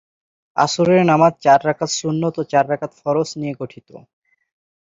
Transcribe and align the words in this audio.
আসরের 0.57 1.01
নামাজ 1.05 1.33
চার 1.43 1.59
রাকাত 1.67 1.91
সুন্নত 1.99 2.35
ও 2.39 2.43
চার 2.51 2.65
রাকাত 2.69 2.91
ফরজ 3.01 3.29
নিয়ে 3.39 3.53
গঠিত। 3.61 3.89